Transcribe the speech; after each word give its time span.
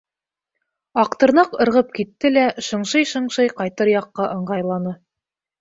Аҡтырнаҡ 1.01 1.53
ырғып 1.65 1.93
китте 1.99 2.33
лә 2.37 2.45
шыңшый-шыңшый 2.69 3.53
ҡайтыр 3.61 3.93
яҡҡа 3.95 4.27
ыңғайланы. 4.39 4.99